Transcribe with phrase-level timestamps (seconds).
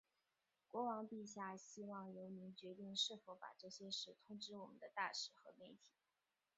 [0.71, 5.91] 国王陛下希望由您决定是否把这些事通知我们的大使和媒体。